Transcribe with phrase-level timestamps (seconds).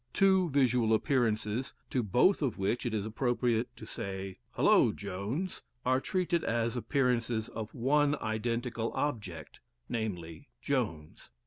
[0.13, 6.01] Two visual appearances, to both of which it is appropriate to say: "Hullo, Jones!" are
[6.01, 11.29] treated as appearances of one identical object, namely Jones.